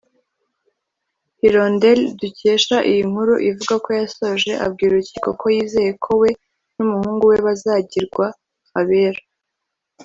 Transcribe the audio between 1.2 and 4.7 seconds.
Hirondelle dukesha iyi nkuru ivuga ko yasoje